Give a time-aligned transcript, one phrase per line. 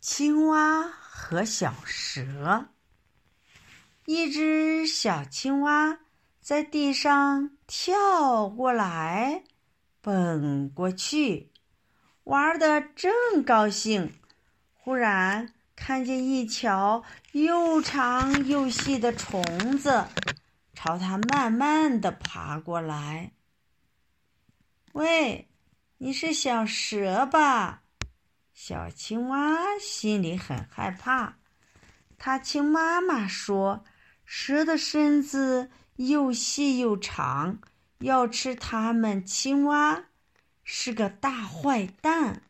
[0.00, 2.68] 青蛙和小蛇。
[4.04, 5.98] 一只小青蛙
[6.40, 9.44] 在地上跳过来，
[10.00, 11.50] 蹦过去，
[12.24, 13.12] 玩的正
[13.44, 14.14] 高兴。
[14.72, 19.42] 忽然看见一条又长又细的虫
[19.76, 20.06] 子
[20.72, 23.32] 朝它慢慢的爬过来。
[24.92, 25.48] 喂，
[25.98, 27.82] 你是小蛇吧？
[28.60, 31.36] 小青蛙心里很害怕，
[32.18, 33.84] 它听妈妈说，
[34.24, 37.60] 蛇的身子又细又长，
[38.00, 40.06] 要吃它们青蛙
[40.64, 42.42] 是个大坏蛋。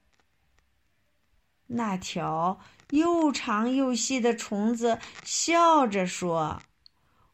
[1.67, 6.63] 那条又长又细的虫子笑着说：“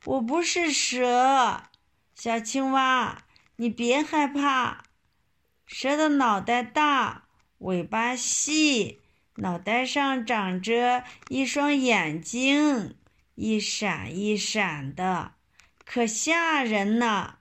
[0.04, 1.62] 我不是蛇，
[2.16, 3.22] 小青蛙，
[3.54, 4.82] 你别害怕。
[5.64, 7.20] 蛇的脑袋大。”
[7.64, 9.00] 尾巴细，
[9.36, 12.94] 脑袋上长着一双眼睛，
[13.36, 15.32] 一闪一闪的，
[15.86, 17.36] 可吓人呢。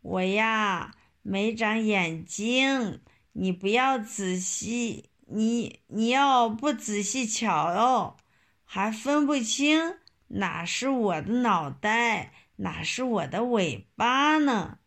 [0.00, 8.16] 我呀，没长眼睛，你不要仔细，你你要不仔细瞧哦，
[8.64, 9.96] 还分不清
[10.28, 14.78] 哪是我的脑袋，哪是我的尾巴呢。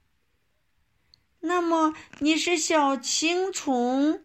[1.41, 4.23] 那么你是小青虫？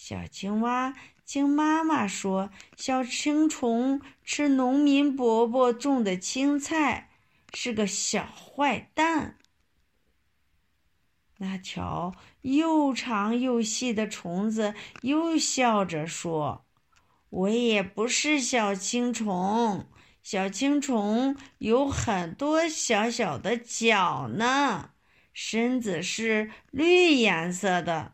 [0.00, 0.94] 小青蛙
[1.26, 7.10] 听妈妈说，小青虫吃农民伯伯种的青菜，
[7.52, 9.36] 是个小坏蛋。
[11.38, 16.64] 那条又长又细的虫子又笑着说
[17.30, 19.88] ：“我也不是小青虫，
[20.22, 24.92] 小青虫有很多小小的脚呢，
[25.32, 28.12] 身子是绿颜色的。”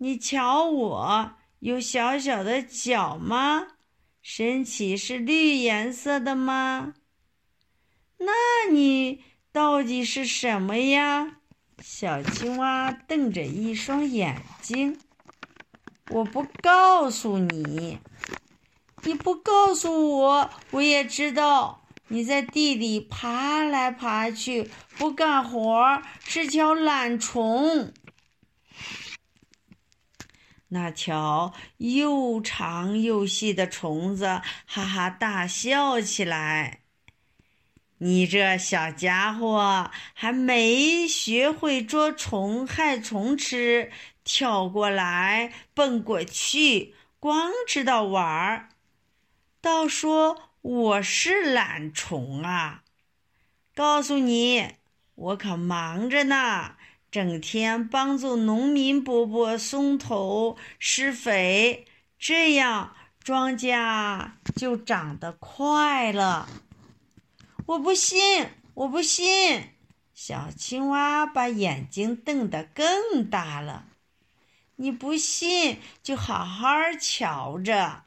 [0.00, 3.66] 你瞧，我有小小的脚吗？
[4.22, 6.94] 身体是绿颜色的吗？
[8.18, 8.32] 那
[8.70, 11.38] 你到底是什么呀？
[11.82, 15.00] 小青蛙瞪着一双眼睛。
[16.10, 17.98] 我不告诉你，
[19.02, 27.92] 你不告诉我，我也知道你在地里爬来爬去，不干活，是条懒虫。
[30.68, 36.80] 那条又长又细的虫子哈哈大笑起来。
[38.00, 43.90] 你这小家伙还没学会捉虫害虫吃，
[44.22, 48.68] 跳过来蹦过去，光知道玩儿，
[49.60, 52.84] 倒说我是懒虫啊！
[53.74, 54.74] 告诉你，
[55.14, 56.76] 我可忙着呢。
[57.10, 61.86] 整天帮助农民伯伯松头施肥，
[62.18, 66.48] 这样庄稼就长得快了。
[67.66, 69.70] 我不信，我不信！
[70.12, 73.86] 小青蛙把眼睛瞪得更大了。
[74.76, 76.68] 你不信，就好好
[77.00, 78.02] 瞧着。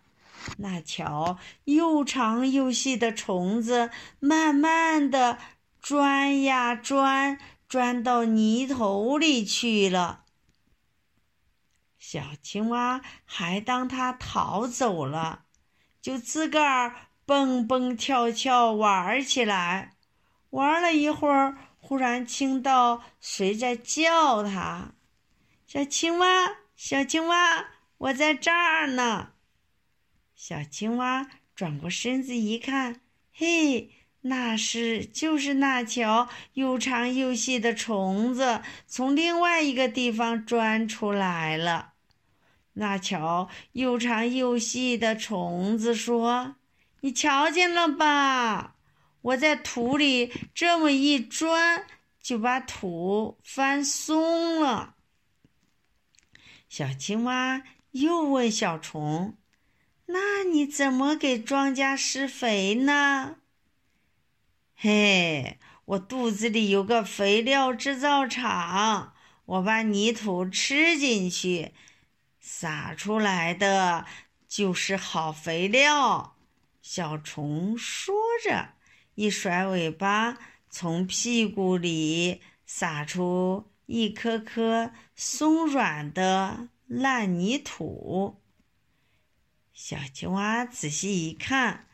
[0.57, 5.37] 那条又长又细的虫子，慢慢的
[5.79, 7.39] 钻呀钻。
[7.71, 10.25] 钻到泥头里去了。
[11.97, 15.45] 小青蛙还当它逃走了，
[16.01, 19.95] 就自个儿蹦蹦跳跳玩起来。
[20.49, 24.91] 玩了一会儿，忽然听到谁在叫它
[25.65, 27.67] ：“小青蛙，小青蛙，
[27.99, 29.31] 我在这儿呢。”
[30.35, 32.99] 小青蛙转过身子一看，
[33.31, 33.91] 嘿。
[34.23, 41.93] 那是就是那条又长又细的虫子从另外一个地方钻出来了。
[42.73, 46.55] 那条又长又细的虫子说
[47.01, 48.75] ：“你瞧见了吧？
[49.21, 51.85] 我在土里这么一钻，
[52.21, 54.95] 就把土翻松了。”
[56.69, 59.35] 小青蛙又问小虫
[60.05, 63.37] ：“那你怎么给庄稼施肥呢？”
[64.83, 69.13] 嘿，我肚子里有个肥料制造厂，
[69.45, 71.75] 我把泥土吃进去，
[72.39, 74.07] 撒出来的
[74.47, 76.35] 就是好肥料。
[76.81, 78.69] 小虫说着，
[79.13, 88.41] 一甩尾巴，从屁股里撒出一颗颗松软的烂泥土。
[89.71, 91.85] 小青蛙仔细一看，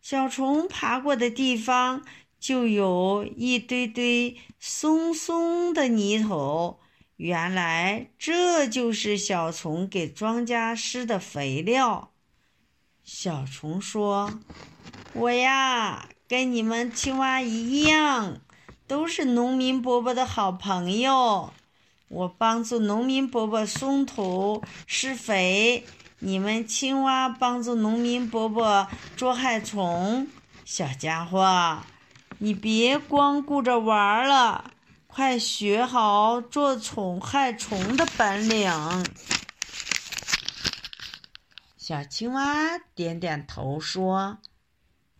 [0.00, 2.02] 小虫爬过的地方。
[2.40, 6.80] 就有一堆堆松松的泥头，
[7.16, 12.10] 原来这就是小虫给庄稼施的肥料。
[13.04, 14.40] 小虫说
[15.12, 18.40] ：“我呀，跟你们青蛙一样，
[18.86, 21.52] 都是农民伯伯的好朋友。
[22.08, 25.84] 我帮助农民伯伯松土施肥，
[26.20, 30.26] 你们青蛙帮助农民伯伯捉害虫。
[30.64, 31.78] 小家伙，
[32.42, 34.72] 你别光顾着玩了，
[35.06, 38.72] 快学好捉虫害虫的本领。”
[41.76, 44.38] 小青蛙点点头说：“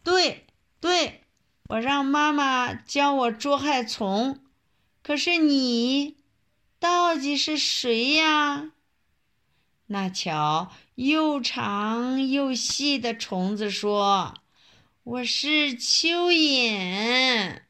[0.03, 0.47] 对
[0.81, 1.25] 对，
[1.69, 4.41] 我让妈妈教我捉害虫。
[5.03, 6.17] 可是你
[6.79, 8.71] 到底是谁呀？”
[9.87, 14.35] 那条又长又细的虫子说
[15.03, 17.63] ：“我是蚯蚓，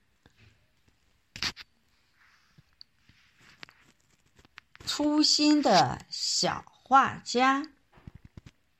[4.84, 7.70] 粗心的小画家。”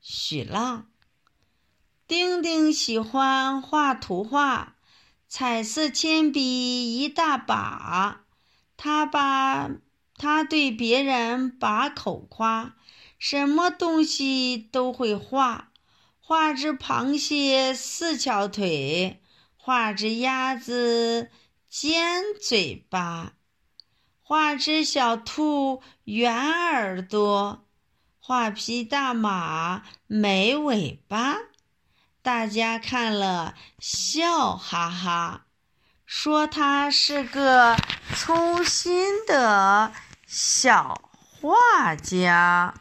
[0.03, 0.91] 许浪，
[2.09, 4.75] 丁丁喜欢画图画，
[5.29, 8.25] 彩色铅笔一大把。
[8.77, 9.71] 他把
[10.17, 12.75] 他对别人把口夸，
[13.17, 15.70] 什么东西都会画。
[16.31, 19.21] 画只螃蟹四条腿，
[19.57, 21.29] 画只鸭子
[21.69, 23.33] 尖嘴巴，
[24.23, 27.67] 画只小兔圆耳朵。
[28.21, 31.35] 画匹大马没尾巴，
[32.23, 35.47] 大家看了笑哈哈，
[36.07, 37.77] 说他是个
[38.15, 39.93] 粗心的
[40.29, 42.77] 小画家。